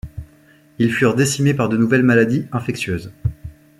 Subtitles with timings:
[0.79, 3.13] Ils furent décimés par de nouvelles maladies infectieuses.